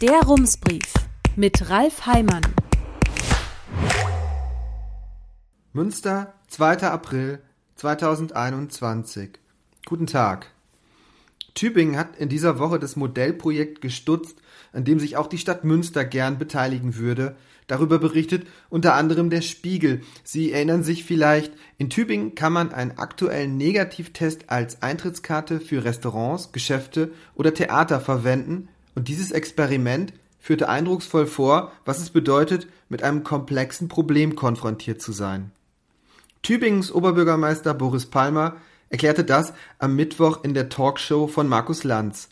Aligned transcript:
Der 0.00 0.22
Rumsbrief 0.22 0.94
mit 1.36 1.68
Ralf 1.68 2.06
Heimann. 2.06 2.40
Münster, 5.74 6.32
2. 6.48 6.84
April 6.84 7.42
2021. 7.76 9.32
Guten 9.84 10.06
Tag. 10.06 10.52
Tübingen 11.52 11.98
hat 11.98 12.16
in 12.16 12.30
dieser 12.30 12.58
Woche 12.58 12.78
das 12.78 12.96
Modellprojekt 12.96 13.82
gestutzt, 13.82 14.38
an 14.72 14.86
dem 14.86 14.98
sich 14.98 15.18
auch 15.18 15.26
die 15.26 15.36
Stadt 15.36 15.64
Münster 15.64 16.06
gern 16.06 16.38
beteiligen 16.38 16.96
würde. 16.96 17.36
Darüber 17.66 17.98
berichtet 17.98 18.46
unter 18.70 18.94
anderem 18.94 19.28
der 19.28 19.42
Spiegel. 19.42 20.00
Sie 20.24 20.50
erinnern 20.50 20.82
sich 20.82 21.04
vielleicht, 21.04 21.52
in 21.76 21.90
Tübingen 21.90 22.34
kann 22.34 22.54
man 22.54 22.72
einen 22.72 22.92
aktuellen 22.92 23.58
Negativtest 23.58 24.48
als 24.48 24.80
Eintrittskarte 24.80 25.60
für 25.60 25.84
Restaurants, 25.84 26.52
Geschäfte 26.52 27.12
oder 27.34 27.52
Theater 27.52 28.00
verwenden 28.00 28.70
und 28.94 29.08
dieses 29.08 29.30
Experiment 29.30 30.12
führte 30.38 30.68
eindrucksvoll 30.68 31.26
vor, 31.26 31.72
was 31.84 31.98
es 31.98 32.10
bedeutet, 32.10 32.66
mit 32.88 33.02
einem 33.02 33.24
komplexen 33.24 33.88
Problem 33.88 34.34
konfrontiert 34.34 35.00
zu 35.00 35.12
sein. 35.12 35.52
Tübingens 36.42 36.90
Oberbürgermeister 36.90 37.74
Boris 37.74 38.06
Palmer 38.06 38.56
erklärte 38.88 39.24
das 39.24 39.52
am 39.78 39.94
Mittwoch 39.94 40.42
in 40.42 40.54
der 40.54 40.68
Talkshow 40.68 41.26
von 41.26 41.46
Markus 41.46 41.84
Lanz. 41.84 42.28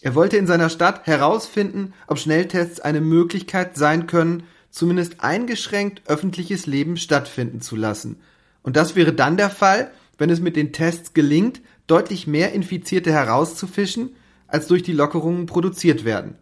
Er 0.00 0.14
wollte 0.14 0.36
in 0.36 0.46
seiner 0.46 0.68
Stadt 0.68 1.06
herausfinden, 1.06 1.92
ob 2.08 2.18
Schnelltests 2.18 2.80
eine 2.80 3.00
Möglichkeit 3.00 3.76
sein 3.76 4.06
können, 4.08 4.44
zumindest 4.70 5.22
eingeschränkt 5.22 6.02
öffentliches 6.06 6.66
Leben 6.66 6.96
stattfinden 6.96 7.60
zu 7.60 7.76
lassen. 7.76 8.20
Und 8.62 8.76
das 8.76 8.96
wäre 8.96 9.12
dann 9.12 9.36
der 9.36 9.50
Fall, 9.50 9.92
wenn 10.18 10.30
es 10.30 10.40
mit 10.40 10.56
den 10.56 10.72
Tests 10.72 11.14
gelingt, 11.14 11.60
deutlich 11.86 12.26
mehr 12.26 12.52
Infizierte 12.52 13.12
herauszufischen, 13.12 14.16
als 14.52 14.66
durch 14.66 14.82
die 14.82 14.92
Lockerungen 14.92 15.46
produziert 15.46 16.04
werden. 16.04 16.36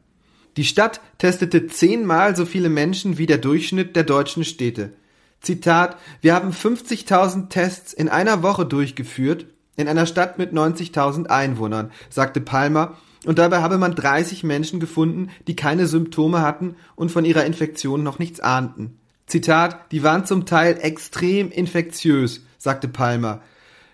Die 0.57 0.65
Stadt 0.65 1.01
testete 1.19 1.69
zehnmal 1.69 2.37
so 2.37 2.45
viele 2.45 2.69
Menschen 2.69 3.19
wie 3.19 3.27
der 3.27 3.39
Durchschnitt 3.39 3.95
der 3.95 4.05
deutschen 4.05 4.45
Städte. 4.45 4.93
Zitat, 5.41 5.97
wir 6.21 6.35
haben 6.35 6.51
50.000 6.51 7.49
Tests 7.49 7.93
in 7.93 8.09
einer 8.09 8.43
Woche 8.43 8.67
durchgeführt, 8.67 9.47
in 9.77 9.89
einer 9.89 10.07
Stadt 10.07 10.39
mit 10.39 10.53
90.000 10.53 11.29
Einwohnern, 11.29 11.93
sagte 12.11 12.41
Palmer, 12.41 12.99
und 13.27 13.39
dabei 13.39 13.61
habe 13.61 13.79
man 13.79 13.95
30 13.95 14.45
Menschen 14.45 14.81
gefunden, 14.81 15.31
die 15.47 15.57
keine 15.57 15.87
Symptome 15.87 16.41
hatten 16.41 16.77
und 16.97 17.11
von 17.11 17.25
ihrer 17.25 17.45
Infektion 17.45 18.03
noch 18.03 18.19
nichts 18.19 18.41
ahnten. 18.41 18.99
Zitat, 19.27 19.93
die 19.93 20.03
waren 20.03 20.27
zum 20.27 20.47
Teil 20.47 20.79
extrem 20.81 21.51
infektiös, 21.51 22.45
sagte 22.59 22.89
Palmer. 22.89 23.43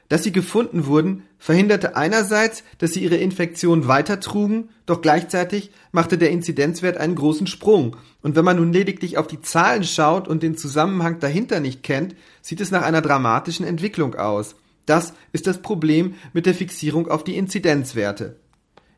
Dass 0.08 0.22
sie 0.22 0.32
gefunden 0.32 0.86
wurden, 0.86 1.24
verhinderte 1.38 1.96
einerseits, 1.96 2.62
dass 2.78 2.92
sie 2.92 3.02
ihre 3.02 3.16
Infektion 3.16 3.88
weitertrugen, 3.88 4.68
doch 4.86 5.02
gleichzeitig 5.02 5.72
machte 5.90 6.16
der 6.16 6.30
Inzidenzwert 6.30 6.96
einen 6.96 7.16
großen 7.16 7.48
Sprung. 7.48 7.96
Und 8.22 8.36
wenn 8.36 8.44
man 8.44 8.56
nun 8.56 8.72
lediglich 8.72 9.18
auf 9.18 9.26
die 9.26 9.40
Zahlen 9.40 9.82
schaut 9.82 10.28
und 10.28 10.42
den 10.42 10.56
Zusammenhang 10.56 11.18
dahinter 11.18 11.58
nicht 11.58 11.82
kennt, 11.82 12.14
sieht 12.40 12.60
es 12.60 12.70
nach 12.70 12.82
einer 12.82 13.02
dramatischen 13.02 13.66
Entwicklung 13.66 14.14
aus. 14.14 14.54
Das 14.86 15.14
ist 15.32 15.48
das 15.48 15.60
Problem 15.60 16.14
mit 16.32 16.46
der 16.46 16.54
Fixierung 16.54 17.08
auf 17.08 17.24
die 17.24 17.36
Inzidenzwerte. 17.36 18.36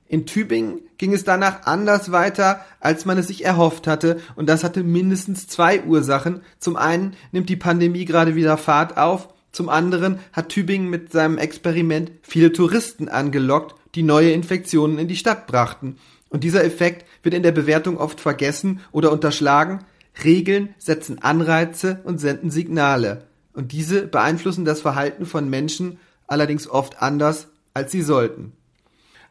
In 0.07 0.25
Tübingen 0.25 0.81
ging 0.97 1.13
es 1.13 1.25
danach 1.25 1.67
anders 1.67 2.13
weiter, 2.13 2.65
als 2.81 3.05
man 3.05 3.19
es 3.19 3.29
sich 3.29 3.45
erhofft 3.45 3.87
hatte, 3.87 4.21
und 4.37 4.49
das 4.49 4.65
hatte 4.65 4.83
mindestens 4.83 5.47
zwei 5.47 5.83
Ursachen. 5.83 6.41
Zum 6.59 6.77
einen 6.77 7.15
nimmt 7.33 7.49
die 7.51 7.57
Pandemie 7.57 8.07
gerade 8.07 8.35
wieder 8.35 8.57
Fahrt 8.57 8.97
auf, 8.97 9.29
zum 9.53 9.69
anderen 9.69 10.19
hat 10.33 10.51
Tübingen 10.51 10.91
mit 10.91 11.13
seinem 11.13 11.39
Experiment 11.39 12.13
viele 12.23 12.53
Touristen 12.53 13.09
angelockt, 13.09 13.75
die 13.95 14.03
neue 14.03 14.31
Infektionen 14.33 14.99
in 14.99 15.09
die 15.09 15.17
Stadt 15.17 15.47
brachten. 15.47 15.97
Und 16.29 16.45
dieser 16.45 16.65
Effekt 16.65 17.07
wird 17.23 17.35
in 17.35 17.43
der 17.43 17.53
Bewertung 17.53 17.97
oft 17.97 18.21
vergessen 18.21 18.81
oder 18.93 19.11
unterschlagen. 19.11 19.85
Regeln 20.23 20.75
setzen 20.79 21.23
Anreize 21.23 22.01
und 22.05 22.19
senden 22.19 22.51
Signale. 22.51 23.25
Und 23.55 23.73
diese 23.73 24.07
beeinflussen 24.07 24.65
das 24.65 24.81
Verhalten 24.81 25.27
von 25.27 25.49
Menschen 25.49 25.99
allerdings 26.27 26.69
oft 26.69 27.03
anders, 27.03 27.49
als 27.73 27.91
sie 27.91 28.03
sollten. 28.03 28.53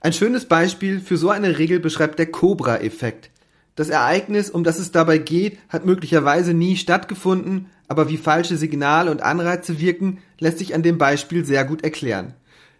Ein 0.01 0.13
schönes 0.13 0.45
Beispiel 0.45 0.99
für 0.99 1.17
so 1.17 1.29
eine 1.29 1.59
Regel 1.59 1.79
beschreibt 1.79 2.19
der 2.19 2.31
Cobra-Effekt. 2.31 3.29
Das 3.77 3.89
Ereignis, 3.89 4.49
um 4.49 4.63
das 4.63 4.79
es 4.79 4.91
dabei 4.91 5.19
geht, 5.19 5.59
hat 5.69 5.85
möglicherweise 5.85 6.55
nie 6.55 6.77
stattgefunden, 6.77 7.67
aber 7.87 8.09
wie 8.09 8.17
falsche 8.17 8.57
Signale 8.57 9.11
und 9.11 9.21
Anreize 9.21 9.79
wirken, 9.79 10.17
lässt 10.39 10.57
sich 10.57 10.73
an 10.73 10.81
dem 10.81 10.97
Beispiel 10.97 11.45
sehr 11.45 11.63
gut 11.63 11.83
erklären. 11.83 12.33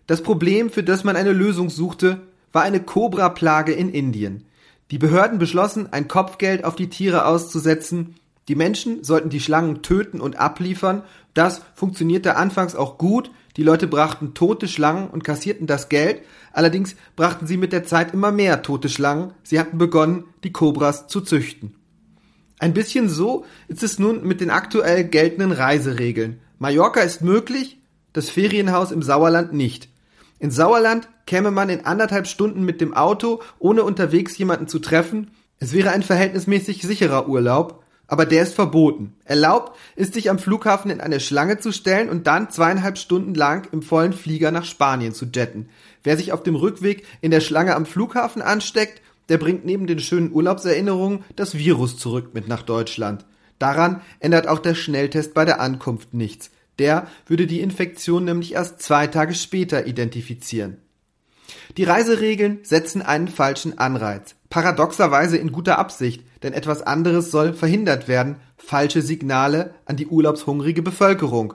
Das 0.08 0.24
Problem, 0.24 0.72
für 0.72 0.82
das 0.82 1.04
man 1.04 1.16
eine 1.16 1.34
Lösung 1.34 1.70
suchte, 1.70 2.22
war 2.52 2.64
eine 2.64 2.80
Cobra-Plage 2.80 3.74
in 3.74 3.90
Indien. 3.90 4.46
Die 4.90 4.98
Behörden 4.98 5.38
beschlossen, 5.38 5.94
ein 5.94 6.08
Kopfgeld 6.08 6.66
auf 6.66 6.76
die 6.76 6.90
Tiere 6.90 7.28
auszusetzen. 7.28 8.16
Die 8.48 8.56
Menschen 8.56 9.04
sollten 9.04 9.30
die 9.30 9.40
Schlangen 9.40 9.82
töten 9.82 10.22
und 10.22 10.40
abliefern. 10.40 11.04
Das 11.34 11.62
funktionierte 11.76 12.38
anfangs 12.38 12.76
auch 12.76 12.98
gut. 12.98 13.32
Die 13.58 13.64
Leute 13.64 13.88
brachten 13.88 14.34
tote 14.34 14.68
Schlangen 14.68 15.10
und 15.10 15.24
kassierten 15.24 15.68
das 15.68 15.90
Geld. 15.90 16.22
Allerdings 16.54 16.96
brachten 17.16 17.46
sie 17.48 17.58
mit 17.58 17.74
der 17.74 17.84
Zeit 17.84 18.14
immer 18.14 18.32
mehr 18.32 18.62
tote 18.62 18.88
Schlangen. 18.88 19.34
Sie 19.44 19.60
hatten 19.60 19.78
begonnen, 19.78 20.26
die 20.44 20.52
Kobras 20.52 21.08
zu 21.08 21.22
züchten. 21.22 21.76
Ein 22.60 22.74
bisschen 22.74 23.10
so 23.10 23.46
ist 23.68 23.84
es 23.84 24.00
nun 24.00 24.26
mit 24.26 24.42
den 24.42 24.50
aktuell 24.50 25.04
geltenden 25.04 25.52
Reiseregeln. 25.52 26.40
Mallorca 26.58 27.02
ist 27.02 27.22
möglich, 27.22 27.80
das 28.14 28.30
Ferienhaus 28.30 28.92
im 28.92 29.04
Sauerland 29.04 29.54
nicht. 29.54 29.90
In 30.40 30.50
Sauerland 30.50 31.08
käme 31.26 31.52
man 31.52 31.70
in 31.70 31.86
anderthalb 31.86 32.28
Stunden 32.28 32.64
mit 32.64 32.82
dem 32.82 32.94
Auto, 32.94 33.42
ohne 33.60 33.84
unterwegs 33.84 34.38
jemanden 34.38 34.68
zu 34.68 34.80
treffen. 34.80 35.32
Es 35.60 35.74
wäre 35.74 35.92
ein 35.92 36.04
verhältnismäßig 36.04 36.82
sicherer 36.82 37.28
Urlaub, 37.28 37.84
aber 38.08 38.26
der 38.26 38.44
ist 38.44 38.56
verboten. 38.56 39.14
Erlaubt 39.26 39.78
ist 39.96 40.14
sich 40.14 40.30
am 40.30 40.40
Flughafen 40.40 40.90
in 40.92 41.02
eine 41.02 41.20
Schlange 41.20 41.60
zu 41.60 41.72
stellen 41.72 42.10
und 42.10 42.26
dann 42.26 42.50
zweieinhalb 42.50 42.98
Stunden 42.98 43.36
lang 43.36 43.68
im 43.72 43.82
vollen 43.82 44.14
Flieger 44.14 44.52
nach 44.52 44.66
Spanien 44.66 45.14
zu 45.14 45.26
jetten. 45.26 45.70
Wer 46.04 46.18
sich 46.18 46.32
auf 46.32 46.44
dem 46.44 46.56
Rückweg 46.56 47.06
in 47.22 47.32
der 47.32 47.42
Schlange 47.42 47.76
am 47.76 47.86
Flughafen 47.86 48.42
ansteckt, 48.42 49.02
der 49.30 49.38
bringt 49.38 49.66
neben 49.66 49.88
den 49.88 50.00
schönen 50.00 50.32
Urlaubserinnerungen 50.32 51.26
das 51.36 51.58
Virus 51.58 51.98
zurück 51.98 52.34
mit 52.34 52.48
nach 52.48 52.64
Deutschland. 52.64 53.26
Daran 53.60 54.02
ändert 54.20 54.48
auch 54.48 54.60
der 54.60 54.76
Schnelltest 54.76 55.34
bei 55.34 55.44
der 55.44 55.60
Ankunft 55.60 56.14
nichts. 56.14 56.52
Der 56.80 57.08
würde 57.26 57.48
die 57.48 57.60
Infektion 57.60 58.24
nämlich 58.24 58.54
erst 58.54 58.82
zwei 58.82 59.08
Tage 59.08 59.34
später 59.34 59.88
identifizieren. 59.88 60.78
Die 61.76 61.84
Reiseregeln 61.84 62.60
setzen 62.64 63.02
einen 63.02 63.28
falschen 63.28 63.78
Anreiz. 63.78 64.36
Paradoxerweise 64.50 65.38
in 65.38 65.52
guter 65.52 65.78
Absicht, 65.78 66.24
denn 66.44 66.54
etwas 66.54 66.82
anderes 66.82 67.32
soll 67.32 67.54
verhindert 67.54 68.08
werden, 68.08 68.38
falsche 68.58 69.02
Signale 69.02 69.74
an 69.86 69.98
die 69.98 70.08
urlaubshungrige 70.08 70.82
Bevölkerung. 70.82 71.54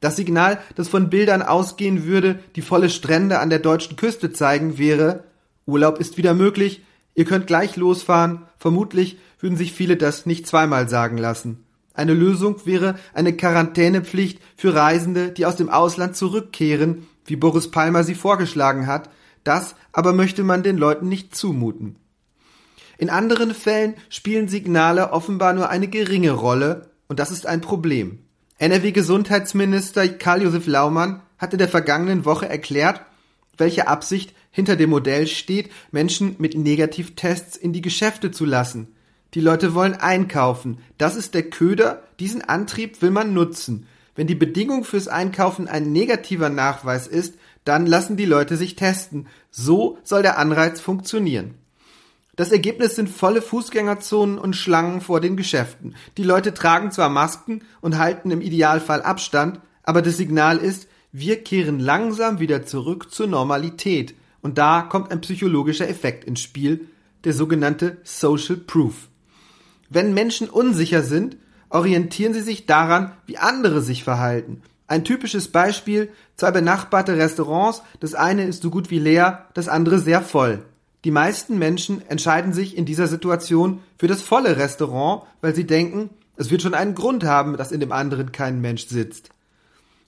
Das 0.00 0.16
Signal, 0.16 0.58
das 0.76 0.88
von 0.88 1.10
Bildern 1.10 1.42
ausgehen 1.42 2.04
würde, 2.04 2.38
die 2.56 2.62
volle 2.62 2.88
Strände 2.88 3.38
an 3.38 3.50
der 3.50 3.58
deutschen 3.58 3.96
Küste 3.96 4.32
zeigen, 4.32 4.78
wäre 4.78 5.24
Urlaub 5.66 5.98
ist 5.98 6.16
wieder 6.16 6.34
möglich, 6.34 6.82
Ihr 7.14 7.24
könnt 7.24 7.46
gleich 7.46 7.76
losfahren. 7.76 8.46
Vermutlich 8.56 9.18
würden 9.40 9.56
sich 9.56 9.72
viele 9.72 9.96
das 9.96 10.26
nicht 10.26 10.46
zweimal 10.46 10.88
sagen 10.88 11.18
lassen. 11.18 11.64
Eine 11.92 12.14
Lösung 12.14 12.64
wäre 12.66 12.94
eine 13.14 13.36
Quarantänepflicht 13.36 14.40
für 14.56 14.74
Reisende, 14.74 15.30
die 15.30 15.44
aus 15.44 15.56
dem 15.56 15.68
Ausland 15.68 16.16
zurückkehren, 16.16 17.06
wie 17.26 17.36
Boris 17.36 17.70
Palmer 17.70 18.04
sie 18.04 18.14
vorgeschlagen 18.14 18.86
hat. 18.86 19.10
Das 19.44 19.74
aber 19.92 20.12
möchte 20.12 20.44
man 20.44 20.62
den 20.62 20.78
Leuten 20.78 21.08
nicht 21.08 21.34
zumuten. 21.34 21.96
In 23.00 23.08
anderen 23.08 23.54
Fällen 23.54 23.94
spielen 24.10 24.48
Signale 24.48 25.14
offenbar 25.14 25.54
nur 25.54 25.70
eine 25.70 25.88
geringe 25.88 26.32
Rolle, 26.32 26.90
und 27.08 27.18
das 27.18 27.30
ist 27.30 27.46
ein 27.46 27.62
Problem. 27.62 28.18
NRW-Gesundheitsminister 28.58 30.06
Karl-Josef 30.06 30.66
Laumann 30.66 31.22
hat 31.38 31.54
in 31.54 31.58
der 31.58 31.70
vergangenen 31.70 32.26
Woche 32.26 32.46
erklärt, 32.46 33.00
welche 33.56 33.88
Absicht 33.88 34.34
hinter 34.50 34.76
dem 34.76 34.90
Modell 34.90 35.26
steht, 35.26 35.70
Menschen 35.92 36.36
mit 36.36 36.54
Negativtests 36.54 37.56
in 37.56 37.72
die 37.72 37.80
Geschäfte 37.80 38.32
zu 38.32 38.44
lassen. 38.44 38.88
Die 39.32 39.40
Leute 39.40 39.72
wollen 39.72 39.94
einkaufen. 39.94 40.76
Das 40.98 41.16
ist 41.16 41.32
der 41.32 41.44
Köder. 41.44 42.02
Diesen 42.20 42.42
Antrieb 42.42 43.00
will 43.00 43.12
man 43.12 43.32
nutzen. 43.32 43.86
Wenn 44.14 44.26
die 44.26 44.34
Bedingung 44.34 44.84
fürs 44.84 45.08
Einkaufen 45.08 45.68
ein 45.68 45.90
negativer 45.90 46.50
Nachweis 46.50 47.06
ist, 47.06 47.36
dann 47.64 47.86
lassen 47.86 48.18
die 48.18 48.26
Leute 48.26 48.58
sich 48.58 48.76
testen. 48.76 49.26
So 49.50 49.96
soll 50.04 50.20
der 50.20 50.36
Anreiz 50.36 50.82
funktionieren. 50.82 51.54
Das 52.40 52.52
Ergebnis 52.52 52.96
sind 52.96 53.10
volle 53.10 53.42
Fußgängerzonen 53.42 54.38
und 54.38 54.56
Schlangen 54.56 55.02
vor 55.02 55.20
den 55.20 55.36
Geschäften. 55.36 55.94
Die 56.16 56.22
Leute 56.22 56.54
tragen 56.54 56.90
zwar 56.90 57.10
Masken 57.10 57.60
und 57.82 57.98
halten 57.98 58.30
im 58.30 58.40
Idealfall 58.40 59.02
Abstand, 59.02 59.60
aber 59.82 60.00
das 60.00 60.16
Signal 60.16 60.56
ist, 60.56 60.88
wir 61.12 61.44
kehren 61.44 61.78
langsam 61.78 62.40
wieder 62.40 62.64
zurück 62.64 63.12
zur 63.12 63.26
Normalität. 63.26 64.14
Und 64.40 64.56
da 64.56 64.80
kommt 64.80 65.12
ein 65.12 65.20
psychologischer 65.20 65.86
Effekt 65.86 66.24
ins 66.24 66.40
Spiel, 66.40 66.88
der 67.24 67.34
sogenannte 67.34 67.98
Social 68.04 68.56
Proof. 68.56 69.08
Wenn 69.90 70.14
Menschen 70.14 70.48
unsicher 70.48 71.02
sind, 71.02 71.36
orientieren 71.68 72.32
sie 72.32 72.40
sich 72.40 72.64
daran, 72.64 73.12
wie 73.26 73.36
andere 73.36 73.82
sich 73.82 74.02
verhalten. 74.02 74.62
Ein 74.86 75.04
typisches 75.04 75.48
Beispiel, 75.48 76.08
zwei 76.36 76.52
benachbarte 76.52 77.18
Restaurants, 77.18 77.82
das 78.00 78.14
eine 78.14 78.46
ist 78.46 78.62
so 78.62 78.70
gut 78.70 78.90
wie 78.90 78.98
leer, 78.98 79.48
das 79.52 79.68
andere 79.68 79.98
sehr 79.98 80.22
voll. 80.22 80.64
Die 81.04 81.10
meisten 81.10 81.58
Menschen 81.58 82.06
entscheiden 82.08 82.52
sich 82.52 82.76
in 82.76 82.84
dieser 82.84 83.06
Situation 83.06 83.80
für 83.98 84.06
das 84.06 84.20
volle 84.20 84.56
Restaurant, 84.58 85.22
weil 85.40 85.54
sie 85.54 85.66
denken, 85.66 86.10
es 86.36 86.50
wird 86.50 86.62
schon 86.62 86.74
einen 86.74 86.94
Grund 86.94 87.24
haben, 87.24 87.56
dass 87.56 87.72
in 87.72 87.80
dem 87.80 87.92
anderen 87.92 88.32
kein 88.32 88.60
Mensch 88.60 88.86
sitzt. 88.86 89.30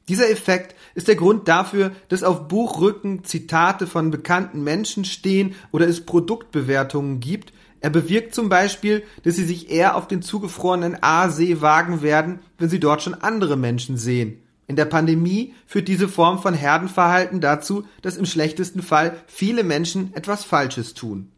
Dieser 0.08 0.30
Effekt 0.30 0.74
ist 0.94 1.08
der 1.08 1.16
Grund 1.16 1.48
dafür, 1.48 1.92
dass 2.08 2.22
auf 2.24 2.48
Buchrücken 2.48 3.24
Zitate 3.24 3.86
von 3.86 4.10
bekannten 4.10 4.64
Menschen 4.64 5.04
stehen 5.04 5.54
oder 5.70 5.86
es 5.86 6.04
Produktbewertungen 6.04 7.20
gibt. 7.20 7.52
Er 7.80 7.90
bewirkt 7.90 8.34
zum 8.34 8.48
Beispiel, 8.48 9.04
dass 9.22 9.36
sie 9.36 9.44
sich 9.44 9.70
eher 9.70 9.96
auf 9.96 10.08
den 10.08 10.22
zugefrorenen 10.22 11.02
Aasee 11.02 11.60
wagen 11.60 12.02
werden, 12.02 12.40
wenn 12.58 12.68
sie 12.68 12.80
dort 12.80 13.02
schon 13.02 13.14
andere 13.14 13.56
Menschen 13.56 13.96
sehen. 13.96 14.42
In 14.72 14.76
der 14.76 14.86
Pandemie 14.86 15.54
führt 15.66 15.86
diese 15.86 16.08
Form 16.08 16.40
von 16.40 16.54
Herdenverhalten 16.54 17.42
dazu, 17.42 17.84
dass 18.00 18.16
im 18.16 18.24
schlechtesten 18.24 18.82
Fall 18.82 19.18
viele 19.26 19.64
Menschen 19.64 20.14
etwas 20.14 20.44
Falsches 20.44 20.94
tun. 20.94 21.30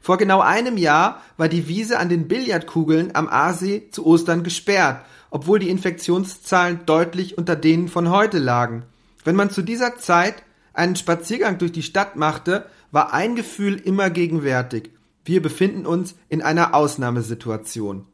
Vor 0.00 0.16
genau 0.16 0.40
einem 0.40 0.76
Jahr 0.76 1.20
war 1.36 1.48
die 1.48 1.66
Wiese 1.66 1.98
an 1.98 2.08
den 2.08 2.28
Billardkugeln 2.28 3.16
am 3.16 3.28
Aasee 3.28 3.88
zu 3.90 4.06
Ostern 4.06 4.44
gesperrt 4.44 5.04
obwohl 5.30 5.58
die 5.58 5.70
Infektionszahlen 5.70 6.86
deutlich 6.86 7.38
unter 7.38 7.56
denen 7.56 7.88
von 7.88 8.10
heute 8.10 8.38
lagen. 8.38 8.84
Wenn 9.24 9.36
man 9.36 9.50
zu 9.50 9.62
dieser 9.62 9.96
Zeit 9.96 10.42
einen 10.72 10.96
Spaziergang 10.96 11.58
durch 11.58 11.72
die 11.72 11.82
Stadt 11.82 12.16
machte, 12.16 12.66
war 12.90 13.12
ein 13.12 13.36
Gefühl 13.36 13.74
immer 13.74 14.10
gegenwärtig. 14.10 14.90
Wir 15.24 15.42
befinden 15.42 15.84
uns 15.84 16.14
in 16.28 16.40
einer 16.40 16.74
Ausnahmesituation. 16.74 18.06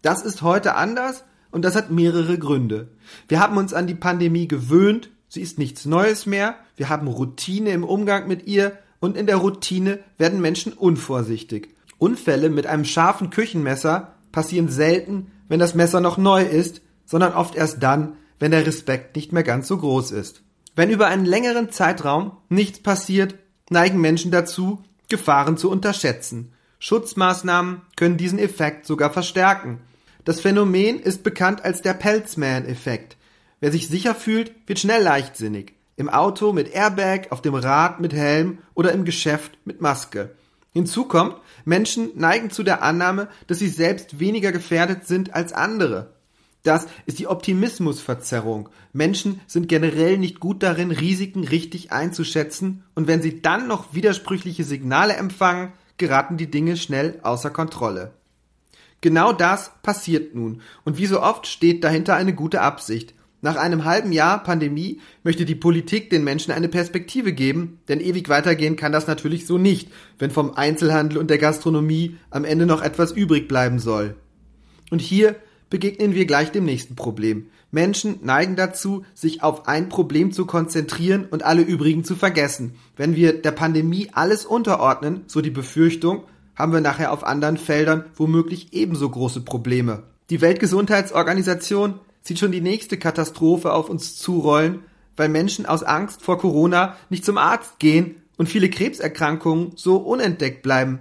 Das 0.00 0.22
ist 0.22 0.42
heute 0.42 0.76
anders 0.76 1.24
und 1.50 1.64
das 1.64 1.74
hat 1.74 1.90
mehrere 1.90 2.38
Gründe. 2.38 2.88
Wir 3.28 3.40
haben 3.40 3.56
uns 3.56 3.74
an 3.74 3.86
die 3.86 3.94
Pandemie 3.94 4.48
gewöhnt, 4.48 5.10
sie 5.28 5.40
ist 5.40 5.58
nichts 5.58 5.86
Neues 5.86 6.26
mehr, 6.26 6.56
wir 6.76 6.88
haben 6.88 7.08
Routine 7.08 7.70
im 7.70 7.84
Umgang 7.84 8.28
mit 8.28 8.46
ihr 8.46 8.78
und 9.00 9.16
in 9.16 9.26
der 9.26 9.36
Routine 9.36 10.00
werden 10.16 10.40
Menschen 10.40 10.72
unvorsichtig. 10.72 11.74
Unfälle 11.98 12.50
mit 12.50 12.66
einem 12.66 12.84
scharfen 12.84 13.30
Küchenmesser 13.30 14.14
passieren 14.32 14.68
selten, 14.68 15.30
wenn 15.48 15.60
das 15.60 15.74
Messer 15.74 16.00
noch 16.00 16.18
neu 16.18 16.42
ist, 16.42 16.80
sondern 17.04 17.32
oft 17.32 17.54
erst 17.54 17.82
dann, 17.82 18.16
wenn 18.38 18.50
der 18.50 18.66
Respekt 18.66 19.16
nicht 19.16 19.32
mehr 19.32 19.42
ganz 19.42 19.66
so 19.68 19.78
groß 19.78 20.12
ist. 20.12 20.42
Wenn 20.76 20.90
über 20.90 21.06
einen 21.06 21.24
längeren 21.24 21.70
Zeitraum 21.70 22.36
nichts 22.48 22.80
passiert, 22.80 23.34
neigen 23.70 24.00
Menschen 24.00 24.30
dazu, 24.30 24.84
Gefahren 25.08 25.56
zu 25.56 25.70
unterschätzen. 25.70 26.52
Schutzmaßnahmen 26.78 27.82
können 27.96 28.16
diesen 28.16 28.38
Effekt 28.38 28.86
sogar 28.86 29.10
verstärken. 29.10 29.80
Das 30.28 30.42
Phänomen 30.42 31.00
ist 31.00 31.22
bekannt 31.22 31.64
als 31.64 31.80
der 31.80 31.94
Pelzman-Effekt. 31.94 33.16
Wer 33.60 33.72
sich 33.72 33.88
sicher 33.88 34.14
fühlt, 34.14 34.52
wird 34.66 34.78
schnell 34.78 35.02
leichtsinnig. 35.02 35.72
Im 35.96 36.10
Auto 36.10 36.52
mit 36.52 36.74
Airbag, 36.74 37.28
auf 37.30 37.40
dem 37.40 37.54
Rad 37.54 37.98
mit 37.98 38.12
Helm 38.12 38.58
oder 38.74 38.92
im 38.92 39.06
Geschäft 39.06 39.56
mit 39.64 39.80
Maske. 39.80 40.32
Hinzu 40.74 41.06
kommt, 41.06 41.36
Menschen 41.64 42.10
neigen 42.14 42.50
zu 42.50 42.62
der 42.62 42.82
Annahme, 42.82 43.28
dass 43.46 43.58
sie 43.58 43.70
selbst 43.70 44.20
weniger 44.20 44.52
gefährdet 44.52 45.06
sind 45.06 45.34
als 45.34 45.54
andere. 45.54 46.12
Das 46.62 46.86
ist 47.06 47.18
die 47.18 47.26
Optimismusverzerrung. 47.26 48.68
Menschen 48.92 49.40
sind 49.46 49.66
generell 49.66 50.18
nicht 50.18 50.40
gut 50.40 50.62
darin, 50.62 50.90
Risiken 50.90 51.44
richtig 51.44 51.90
einzuschätzen, 51.90 52.84
und 52.94 53.06
wenn 53.06 53.22
sie 53.22 53.40
dann 53.40 53.66
noch 53.66 53.94
widersprüchliche 53.94 54.64
Signale 54.64 55.16
empfangen, 55.16 55.72
geraten 55.96 56.36
die 56.36 56.50
Dinge 56.50 56.76
schnell 56.76 57.18
außer 57.22 57.48
Kontrolle. 57.48 58.12
Genau 59.00 59.32
das 59.32 59.70
passiert 59.82 60.34
nun, 60.34 60.60
und 60.84 60.98
wie 60.98 61.06
so 61.06 61.22
oft 61.22 61.46
steht 61.46 61.84
dahinter 61.84 62.16
eine 62.16 62.34
gute 62.34 62.60
Absicht. 62.60 63.14
Nach 63.40 63.54
einem 63.54 63.84
halben 63.84 64.10
Jahr 64.10 64.42
Pandemie 64.42 65.00
möchte 65.22 65.44
die 65.44 65.54
Politik 65.54 66.10
den 66.10 66.24
Menschen 66.24 66.50
eine 66.50 66.68
Perspektive 66.68 67.32
geben, 67.32 67.78
denn 67.86 68.00
ewig 68.00 68.28
weitergehen 68.28 68.74
kann 68.74 68.90
das 68.90 69.06
natürlich 69.06 69.46
so 69.46 69.58
nicht, 69.58 69.92
wenn 70.18 70.32
vom 70.32 70.54
Einzelhandel 70.54 71.18
und 71.18 71.30
der 71.30 71.38
Gastronomie 71.38 72.16
am 72.30 72.44
Ende 72.44 72.66
noch 72.66 72.82
etwas 72.82 73.12
übrig 73.12 73.46
bleiben 73.46 73.78
soll. 73.78 74.16
Und 74.90 75.00
hier 75.00 75.36
begegnen 75.70 76.14
wir 76.14 76.26
gleich 76.26 76.50
dem 76.50 76.64
nächsten 76.64 76.96
Problem. 76.96 77.46
Menschen 77.70 78.20
neigen 78.22 78.56
dazu, 78.56 79.04
sich 79.14 79.42
auf 79.42 79.68
ein 79.68 79.88
Problem 79.88 80.32
zu 80.32 80.46
konzentrieren 80.46 81.26
und 81.30 81.44
alle 81.44 81.62
übrigen 81.62 82.02
zu 82.02 82.16
vergessen. 82.16 82.74
Wenn 82.96 83.14
wir 83.14 83.40
der 83.40 83.52
Pandemie 83.52 84.08
alles 84.12 84.46
unterordnen, 84.46 85.24
so 85.26 85.42
die 85.42 85.50
Befürchtung, 85.50 86.24
haben 86.58 86.72
wir 86.72 86.80
nachher 86.80 87.12
auf 87.12 87.24
anderen 87.24 87.56
Feldern 87.56 88.04
womöglich 88.16 88.72
ebenso 88.72 89.08
große 89.08 89.42
Probleme. 89.42 90.02
Die 90.28 90.40
Weltgesundheitsorganisation 90.40 92.00
sieht 92.20 92.38
schon 92.38 92.52
die 92.52 92.60
nächste 92.60 92.98
Katastrophe 92.98 93.72
auf 93.72 93.88
uns 93.88 94.16
zurollen, 94.16 94.80
weil 95.16 95.28
Menschen 95.28 95.66
aus 95.66 95.82
Angst 95.82 96.22
vor 96.22 96.38
Corona 96.38 96.96
nicht 97.08 97.24
zum 97.24 97.38
Arzt 97.38 97.78
gehen 97.78 98.16
und 98.36 98.48
viele 98.48 98.68
Krebserkrankungen 98.68 99.72
so 99.76 99.96
unentdeckt 99.96 100.62
bleiben. 100.62 101.00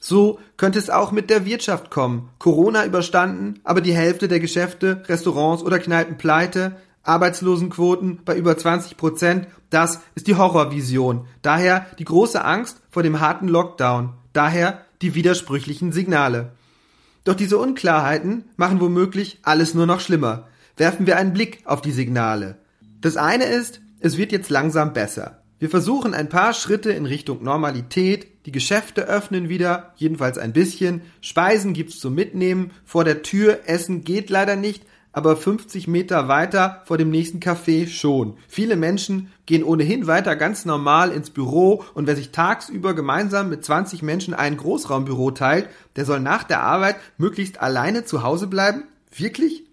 So 0.00 0.38
könnte 0.56 0.78
es 0.78 0.90
auch 0.90 1.10
mit 1.10 1.28
der 1.28 1.44
Wirtschaft 1.44 1.90
kommen. 1.90 2.28
Corona 2.38 2.84
überstanden, 2.84 3.60
aber 3.64 3.80
die 3.80 3.94
Hälfte 3.94 4.28
der 4.28 4.40
Geschäfte, 4.40 5.02
Restaurants 5.08 5.62
oder 5.62 5.78
Kneipen 5.78 6.18
pleite, 6.18 6.76
Arbeitslosenquoten 7.02 8.20
bei 8.24 8.36
über 8.36 8.56
20 8.56 8.96
Prozent, 8.96 9.48
das 9.70 10.00
ist 10.14 10.26
die 10.26 10.36
Horrorvision. 10.36 11.26
Daher 11.42 11.86
die 11.98 12.04
große 12.04 12.44
Angst 12.44 12.80
vor 12.90 13.02
dem 13.02 13.20
harten 13.20 13.48
Lockdown. 13.48 14.14
Daher 14.32 14.84
die 15.02 15.14
widersprüchlichen 15.14 15.92
Signale. 15.92 16.52
Doch 17.24 17.34
diese 17.34 17.58
Unklarheiten 17.58 18.44
machen 18.56 18.80
womöglich 18.80 19.38
alles 19.42 19.74
nur 19.74 19.86
noch 19.86 20.00
schlimmer 20.00 20.48
werfen 20.78 21.06
wir 21.06 21.16
einen 21.16 21.32
Blick 21.32 21.60
auf 21.64 21.82
die 21.82 21.92
Signale. 21.92 22.56
Das 23.00 23.16
eine 23.16 23.44
ist, 23.44 23.80
es 24.00 24.16
wird 24.16 24.32
jetzt 24.32 24.50
langsam 24.50 24.92
besser. 24.92 25.42
Wir 25.58 25.70
versuchen 25.70 26.14
ein 26.14 26.28
paar 26.28 26.54
Schritte 26.54 26.92
in 26.92 27.04
Richtung 27.04 27.42
Normalität, 27.42 28.28
die 28.46 28.52
Geschäfte 28.52 29.08
öffnen 29.08 29.48
wieder, 29.48 29.92
jedenfalls 29.96 30.38
ein 30.38 30.52
bisschen, 30.52 31.02
Speisen 31.20 31.74
gibt's 31.74 31.98
zum 31.98 32.14
Mitnehmen, 32.14 32.70
vor 32.84 33.04
der 33.04 33.22
Tür 33.22 33.60
Essen 33.66 34.04
geht 34.04 34.30
leider 34.30 34.54
nicht, 34.54 34.84
aber 35.12 35.36
50 35.36 35.88
Meter 35.88 36.28
weiter 36.28 36.82
vor 36.84 36.98
dem 36.98 37.10
nächsten 37.10 37.40
Café 37.40 37.86
schon. 37.88 38.36
Viele 38.46 38.76
Menschen 38.76 39.32
gehen 39.46 39.64
ohnehin 39.64 40.06
weiter 40.06 40.36
ganz 40.36 40.64
normal 40.64 41.12
ins 41.12 41.30
Büro 41.30 41.84
und 41.94 42.06
wer 42.06 42.16
sich 42.16 42.30
tagsüber 42.30 42.94
gemeinsam 42.94 43.48
mit 43.48 43.64
20 43.64 44.02
Menschen 44.02 44.34
ein 44.34 44.56
Großraumbüro 44.56 45.30
teilt, 45.30 45.68
der 45.96 46.04
soll 46.04 46.20
nach 46.20 46.44
der 46.44 46.62
Arbeit 46.62 46.96
möglichst 47.16 47.60
alleine 47.60 48.04
zu 48.04 48.22
Hause 48.22 48.46
bleiben? 48.46 48.84
Wirklich? 49.16 49.64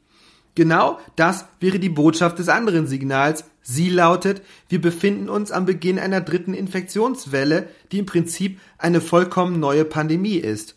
Genau 0.56 1.00
das 1.18 1.46
wäre 1.60 1.80
die 1.80 1.90
Botschaft 1.90 2.40
des 2.40 2.48
anderen 2.48 2.88
Signals. 2.88 3.44
Sie 3.62 3.90
lautet, 3.90 4.42
wir 4.70 4.80
befinden 4.80 5.28
uns 5.28 5.52
am 5.52 5.66
Beginn 5.66 6.00
einer 6.00 6.22
dritten 6.22 6.54
Infektionswelle, 6.54 7.68
die 7.92 8.00
im 8.00 8.06
Prinzip 8.06 8.60
eine 8.78 9.02
vollkommen 9.02 9.60
neue 9.60 9.84
Pandemie 9.84 10.38
ist. 10.38 10.75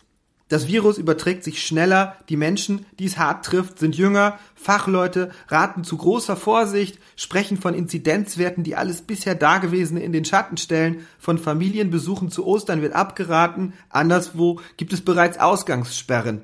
Das 0.49 0.67
Virus 0.67 0.97
überträgt 0.97 1.43
sich 1.43 1.63
schneller, 1.63 2.17
die 2.27 2.35
Menschen, 2.35 2.87
die 2.97 3.05
es 3.05 3.19
hart 3.19 3.45
trifft, 3.45 3.77
sind 3.77 3.95
jünger, 3.95 4.39
Fachleute 4.55 5.29
raten 5.47 5.83
zu 5.83 5.95
großer 5.95 6.35
Vorsicht, 6.35 6.97
sprechen 7.15 7.57
von 7.57 7.75
Inzidenzwerten, 7.75 8.63
die 8.63 8.75
alles 8.75 9.03
bisher 9.03 9.35
Dagewesene 9.35 10.01
in 10.01 10.11
den 10.11 10.25
Schatten 10.25 10.57
stellen, 10.57 11.05
von 11.19 11.37
Familienbesuchen 11.37 12.31
zu 12.31 12.47
Ostern 12.47 12.81
wird 12.81 12.93
abgeraten, 12.93 13.73
anderswo 13.89 14.59
gibt 14.75 14.91
es 14.91 15.01
bereits 15.01 15.37
Ausgangssperren. 15.37 16.43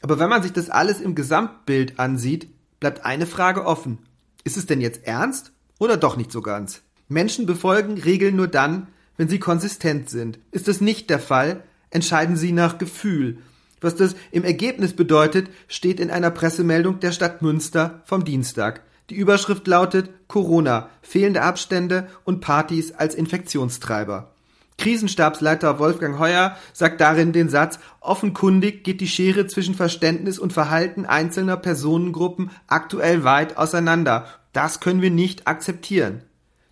Aber 0.00 0.18
wenn 0.18 0.30
man 0.30 0.42
sich 0.42 0.54
das 0.54 0.70
alles 0.70 1.02
im 1.02 1.14
Gesamtbild 1.14 1.98
ansieht, 1.98 2.48
bleibt 2.80 3.04
eine 3.04 3.26
Frage 3.26 3.66
offen. 3.66 3.98
Ist 4.44 4.56
es 4.56 4.64
denn 4.64 4.80
jetzt 4.80 5.06
ernst 5.06 5.52
oder 5.78 5.98
doch 5.98 6.16
nicht 6.16 6.32
so 6.32 6.40
ganz? 6.40 6.80
Menschen 7.06 7.44
befolgen 7.44 8.00
Regeln 8.00 8.34
nur 8.34 8.48
dann, 8.48 8.88
wenn 9.18 9.28
sie 9.28 9.38
konsistent 9.38 10.08
sind. 10.08 10.38
Ist 10.52 10.68
es 10.68 10.80
nicht 10.80 11.10
der 11.10 11.20
Fall, 11.20 11.62
entscheiden 11.92 12.36
sie 12.36 12.52
nach 12.52 12.78
Gefühl. 12.78 13.38
Was 13.80 13.96
das 13.96 14.14
im 14.30 14.44
Ergebnis 14.44 14.94
bedeutet, 14.94 15.48
steht 15.68 16.00
in 16.00 16.10
einer 16.10 16.30
Pressemeldung 16.30 17.00
der 17.00 17.12
Stadt 17.12 17.42
Münster 17.42 18.02
vom 18.04 18.24
Dienstag. 18.24 18.82
Die 19.10 19.16
Überschrift 19.16 19.66
lautet 19.66 20.10
Corona, 20.28 20.88
fehlende 21.02 21.42
Abstände 21.42 22.08
und 22.24 22.40
Partys 22.40 22.92
als 22.92 23.14
Infektionstreiber. 23.14 24.32
Krisenstabsleiter 24.78 25.78
Wolfgang 25.78 26.18
Heuer 26.18 26.56
sagt 26.72 27.00
darin 27.00 27.32
den 27.32 27.48
Satz, 27.48 27.78
offenkundig 28.00 28.84
geht 28.84 29.00
die 29.00 29.08
Schere 29.08 29.46
zwischen 29.46 29.74
Verständnis 29.74 30.38
und 30.38 30.52
Verhalten 30.52 31.04
einzelner 31.04 31.56
Personengruppen 31.56 32.50
aktuell 32.68 33.22
weit 33.22 33.58
auseinander. 33.58 34.26
Das 34.52 34.80
können 34.80 35.02
wir 35.02 35.10
nicht 35.10 35.46
akzeptieren. 35.46 36.22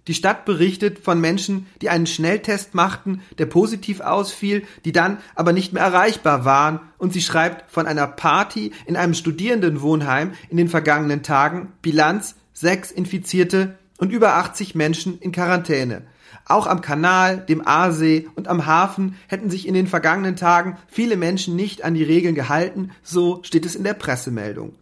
Die 0.07 0.15
Stadt 0.15 0.45
berichtet 0.45 0.99
von 0.99 1.21
Menschen, 1.21 1.67
die 1.83 1.91
einen 1.91 2.07
Schnelltest 2.07 2.75
machten, 2.75 3.23
der 3.39 3.47
positiv 3.47 4.01
ausfiel, 4.01 4.65
die 4.85 4.93
dann 4.93 5.19
aber 5.35 5.53
nicht 5.53 5.73
mehr 5.73 5.83
erreichbar 5.83 6.45
waren, 6.45 6.81
und 6.99 7.13
sie 7.13 7.23
schreibt 7.23 7.71
von 7.71 7.87
einer 7.87 8.07
Party 8.07 8.73
in 8.87 8.97
einem 8.97 9.15
Studierendenwohnheim 9.15 10.33
in 10.49 10.57
den 10.57 10.69
vergangenen 10.69 11.23
Tagen, 11.23 11.73
Bilanz 11.83 12.35
sechs 12.53 12.91
Infizierte 12.91 13.79
und 13.99 14.13
über 14.13 14.35
80 14.35 14.75
Menschen 14.75 15.19
in 15.19 15.33
Quarantäne. 15.33 16.03
Auch 16.47 16.67
am 16.67 16.81
Kanal, 16.81 17.39
dem 17.39 17.67
Aasee 17.67 18.27
und 18.35 18.49
am 18.49 18.67
Hafen 18.67 19.17
hätten 19.29 19.51
sich 19.51 19.69
in 19.69 19.75
den 19.75 19.87
vergangenen 19.87 20.37
Tagen 20.37 20.77
viele 20.89 21.17
Menschen 21.17 21.55
nicht 21.55 21.85
an 21.85 21.95
die 21.95 22.03
Regeln 22.03 22.35
gehalten, 22.35 22.91
so 23.03 23.41
steht 23.43 23.67
es 23.67 23.77
in 23.77 23.85
der 23.85 23.95
Pressemeldung. 23.95 24.75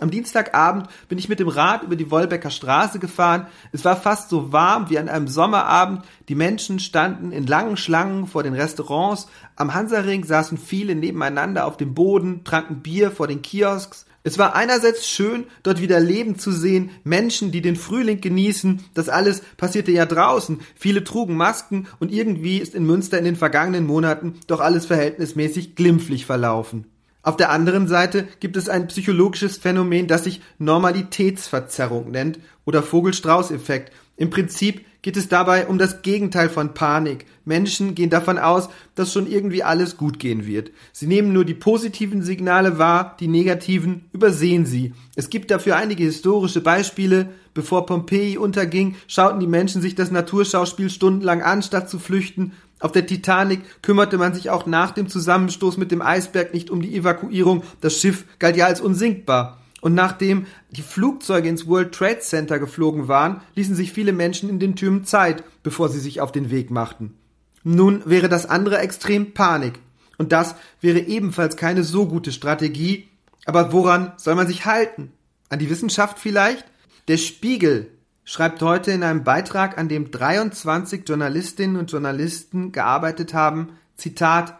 Am 0.00 0.10
Dienstagabend 0.10 0.86
bin 1.08 1.18
ich 1.18 1.28
mit 1.28 1.40
dem 1.40 1.48
Rad 1.48 1.82
über 1.82 1.96
die 1.96 2.10
Wolbecker 2.10 2.50
Straße 2.50 3.00
gefahren. 3.00 3.48
Es 3.72 3.84
war 3.84 3.96
fast 3.96 4.30
so 4.30 4.52
warm 4.52 4.90
wie 4.90 4.98
an 4.98 5.08
einem 5.08 5.26
Sommerabend. 5.26 6.02
Die 6.28 6.36
Menschen 6.36 6.78
standen 6.78 7.32
in 7.32 7.46
langen 7.46 7.76
Schlangen 7.76 8.28
vor 8.28 8.44
den 8.44 8.54
Restaurants. 8.54 9.26
Am 9.56 9.74
Hansaring 9.74 10.24
saßen 10.24 10.56
viele 10.56 10.94
nebeneinander 10.94 11.66
auf 11.66 11.76
dem 11.76 11.94
Boden, 11.94 12.44
tranken 12.44 12.80
Bier 12.80 13.10
vor 13.10 13.26
den 13.26 13.42
Kiosks. 13.42 14.06
Es 14.22 14.38
war 14.38 14.54
einerseits 14.54 15.08
schön, 15.08 15.46
dort 15.62 15.80
wieder 15.80 15.98
Leben 15.98 16.38
zu 16.38 16.52
sehen, 16.52 16.90
Menschen, 17.02 17.50
die 17.50 17.62
den 17.62 17.76
Frühling 17.76 18.20
genießen. 18.20 18.84
Das 18.94 19.08
alles 19.08 19.40
passierte 19.56 19.90
ja 19.90 20.06
draußen. 20.06 20.60
Viele 20.76 21.02
trugen 21.02 21.36
Masken 21.36 21.86
und 21.98 22.12
irgendwie 22.12 22.58
ist 22.58 22.74
in 22.74 22.84
Münster 22.84 23.18
in 23.18 23.24
den 23.24 23.36
vergangenen 23.36 23.86
Monaten 23.86 24.34
doch 24.46 24.60
alles 24.60 24.86
verhältnismäßig 24.86 25.76
glimpflich 25.76 26.26
verlaufen. 26.26 26.86
Auf 27.28 27.36
der 27.36 27.50
anderen 27.50 27.88
Seite 27.88 28.26
gibt 28.40 28.56
es 28.56 28.70
ein 28.70 28.86
psychologisches 28.86 29.58
Phänomen, 29.58 30.06
das 30.06 30.24
sich 30.24 30.40
Normalitätsverzerrung 30.56 32.10
nennt 32.10 32.38
oder 32.64 32.82
Vogelstrauß-Effekt. 32.82 33.92
Im 34.16 34.30
Prinzip 34.30 34.86
geht 35.02 35.18
es 35.18 35.28
dabei 35.28 35.66
um 35.66 35.76
das 35.76 36.00
Gegenteil 36.00 36.48
von 36.48 36.72
Panik. 36.72 37.26
Menschen 37.44 37.94
gehen 37.94 38.08
davon 38.08 38.38
aus, 38.38 38.70
dass 38.94 39.12
schon 39.12 39.30
irgendwie 39.30 39.62
alles 39.62 39.98
gut 39.98 40.18
gehen 40.18 40.46
wird. 40.46 40.70
Sie 40.92 41.06
nehmen 41.06 41.34
nur 41.34 41.44
die 41.44 41.52
positiven 41.52 42.22
Signale 42.22 42.78
wahr, 42.78 43.14
die 43.20 43.28
negativen 43.28 44.06
übersehen 44.14 44.64
sie. 44.64 44.94
Es 45.14 45.28
gibt 45.28 45.50
dafür 45.50 45.76
einige 45.76 46.04
historische 46.04 46.62
Beispiele. 46.62 47.28
Bevor 47.52 47.84
Pompeji 47.86 48.38
unterging, 48.38 48.96
schauten 49.06 49.40
die 49.40 49.46
Menschen 49.46 49.82
sich 49.82 49.94
das 49.94 50.10
Naturschauspiel 50.10 50.88
stundenlang 50.88 51.42
an, 51.42 51.62
statt 51.62 51.90
zu 51.90 51.98
flüchten. 51.98 52.52
Auf 52.80 52.92
der 52.92 53.06
Titanic 53.06 53.82
kümmerte 53.82 54.18
man 54.18 54.34
sich 54.34 54.50
auch 54.50 54.66
nach 54.66 54.92
dem 54.92 55.08
Zusammenstoß 55.08 55.76
mit 55.78 55.90
dem 55.90 56.02
Eisberg 56.02 56.54
nicht 56.54 56.70
um 56.70 56.80
die 56.80 56.94
Evakuierung. 56.96 57.64
Das 57.80 58.00
Schiff 58.00 58.24
galt 58.38 58.56
ja 58.56 58.66
als 58.66 58.80
unsinkbar. 58.80 59.58
Und 59.80 59.94
nachdem 59.94 60.46
die 60.70 60.82
Flugzeuge 60.82 61.48
ins 61.48 61.66
World 61.66 61.92
Trade 61.94 62.20
Center 62.20 62.58
geflogen 62.58 63.08
waren, 63.08 63.40
ließen 63.54 63.74
sich 63.74 63.92
viele 63.92 64.12
Menschen 64.12 64.48
in 64.48 64.58
den 64.58 64.76
Türmen 64.76 65.04
Zeit, 65.04 65.44
bevor 65.62 65.88
sie 65.88 66.00
sich 66.00 66.20
auf 66.20 66.32
den 66.32 66.50
Weg 66.50 66.70
machten. 66.70 67.14
Nun 67.62 68.02
wäre 68.04 68.28
das 68.28 68.46
andere 68.46 68.78
Extrem 68.78 69.34
Panik. 69.34 69.78
Und 70.16 70.32
das 70.32 70.56
wäre 70.80 70.98
ebenfalls 70.98 71.56
keine 71.56 71.84
so 71.84 72.06
gute 72.06 72.32
Strategie. 72.32 73.08
Aber 73.44 73.72
woran 73.72 74.12
soll 74.16 74.34
man 74.34 74.48
sich 74.48 74.66
halten? 74.66 75.12
An 75.48 75.58
die 75.58 75.70
Wissenschaft 75.70 76.18
vielleicht? 76.18 76.64
Der 77.06 77.16
Spiegel 77.16 77.90
schreibt 78.28 78.60
heute 78.60 78.90
in 78.90 79.02
einem 79.02 79.24
Beitrag, 79.24 79.78
an 79.78 79.88
dem 79.88 80.10
23 80.10 81.08
Journalistinnen 81.08 81.78
und 81.78 81.90
Journalisten 81.90 82.72
gearbeitet 82.72 83.32
haben, 83.32 83.70
Zitat, 83.96 84.58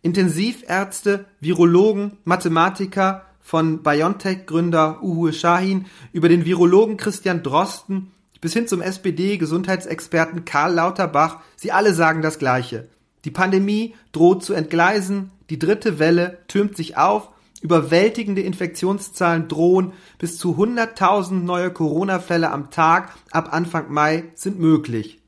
Intensivärzte, 0.00 1.26
Virologen, 1.38 2.16
Mathematiker 2.24 3.26
von 3.42 3.82
BioNTech-Gründer 3.82 5.02
Uwe 5.02 5.34
Shahin 5.34 5.84
über 6.14 6.30
den 6.30 6.46
Virologen 6.46 6.96
Christian 6.96 7.42
Drosten 7.42 8.10
bis 8.40 8.54
hin 8.54 8.66
zum 8.66 8.80
SPD-Gesundheitsexperten 8.80 10.46
Karl 10.46 10.72
Lauterbach, 10.72 11.40
sie 11.56 11.72
alle 11.72 11.92
sagen 11.92 12.22
das 12.22 12.38
Gleiche. 12.38 12.88
Die 13.26 13.30
Pandemie 13.30 13.94
droht 14.12 14.42
zu 14.42 14.54
entgleisen, 14.54 15.30
die 15.50 15.58
dritte 15.58 15.98
Welle 15.98 16.38
türmt 16.48 16.74
sich 16.74 16.96
auf 16.96 17.28
Überwältigende 17.60 18.40
Infektionszahlen 18.42 19.48
drohen, 19.48 19.92
bis 20.18 20.38
zu 20.38 20.56
100.000 20.56 21.32
neue 21.32 21.70
Corona-Fälle 21.70 22.50
am 22.50 22.70
Tag 22.70 23.14
ab 23.30 23.52
Anfang 23.52 23.92
Mai 23.92 24.24
sind 24.34 24.58
möglich. 24.58 25.20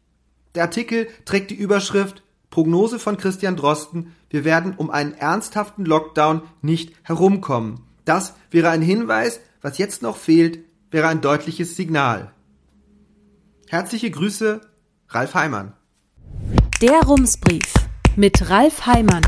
Der 0.54 0.64
Artikel 0.64 1.08
trägt 1.24 1.50
die 1.50 1.56
Überschrift 1.56 2.22
Prognose 2.50 2.98
von 2.98 3.16
Christian 3.16 3.56
Drosten, 3.56 4.14
wir 4.28 4.44
werden 4.44 4.74
um 4.76 4.90
einen 4.90 5.14
ernsthaften 5.14 5.84
Lockdown 5.84 6.42
nicht 6.60 6.94
herumkommen. 7.02 7.80
Das 8.04 8.34
wäre 8.50 8.70
ein 8.70 8.82
Hinweis, 8.82 9.40
was 9.60 9.78
jetzt 9.78 10.02
noch 10.02 10.16
fehlt, 10.16 10.58
wäre 10.90 11.08
ein 11.08 11.20
deutliches 11.20 11.76
Signal. 11.76 12.32
Herzliche 13.68 14.10
Grüße, 14.10 14.60
Ralf 15.08 15.34
Heimann. 15.34 15.72
Der 16.82 17.00
Rumsbrief 17.00 17.72
mit 18.16 18.50
Ralf 18.50 18.86
Heimann. 18.86 19.22